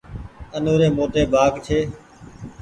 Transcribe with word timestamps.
آ 0.55 0.57
نوري 0.65 0.87
موٽي 0.97 1.21
ڀآگ 1.33 1.53
ڇي۔ 1.65 1.79